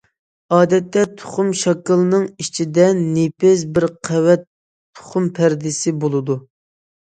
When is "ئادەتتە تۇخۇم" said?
0.55-1.51